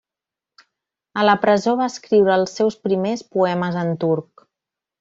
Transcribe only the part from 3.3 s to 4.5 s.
poemes en turc.